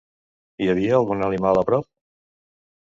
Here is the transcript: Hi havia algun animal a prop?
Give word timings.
Hi 0.65 0.69
havia 0.73 0.95
algun 1.01 1.23
animal 1.29 1.63
a 1.63 1.67
prop? 1.71 1.89